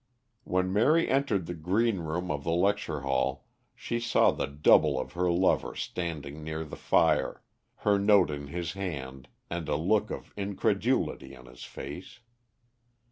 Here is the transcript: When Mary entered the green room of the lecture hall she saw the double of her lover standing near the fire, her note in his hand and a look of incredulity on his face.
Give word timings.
When 0.45 0.73
Mary 0.73 1.07
entered 1.07 1.45
the 1.45 1.53
green 1.53 1.99
room 1.99 2.31
of 2.31 2.43
the 2.43 2.49
lecture 2.53 3.01
hall 3.01 3.45
she 3.75 3.99
saw 3.99 4.31
the 4.31 4.47
double 4.47 4.99
of 4.99 5.11
her 5.13 5.29
lover 5.29 5.75
standing 5.75 6.43
near 6.43 6.63
the 6.63 6.75
fire, 6.75 7.43
her 7.85 7.99
note 7.99 8.31
in 8.31 8.47
his 8.47 8.71
hand 8.73 9.27
and 9.47 9.69
a 9.69 9.75
look 9.75 10.09
of 10.09 10.33
incredulity 10.35 11.35
on 11.35 11.45
his 11.45 11.65
face. 11.65 12.19